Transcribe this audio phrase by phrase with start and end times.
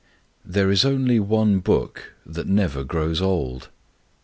[0.57, 3.69] ]There is only one Book that never grows old.